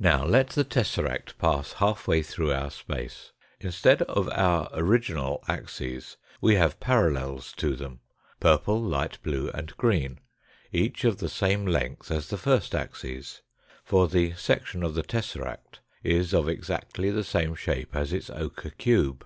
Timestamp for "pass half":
1.38-2.08